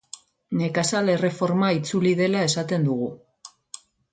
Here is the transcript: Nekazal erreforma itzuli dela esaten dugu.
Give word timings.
Nekazal 0.61 1.11
erreforma 1.17 1.69
itzuli 1.81 2.15
dela 2.23 2.43
esaten 2.49 2.89
dugu. 2.91 3.11